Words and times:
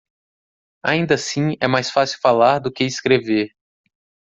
ainda 0.83 1.13
assim 1.13 1.55
é 1.61 1.67
mais 1.67 1.91
fácil 1.91 2.17
falar, 2.19 2.57
do 2.57 2.71
que 2.71 2.83
escrever. 2.83 3.51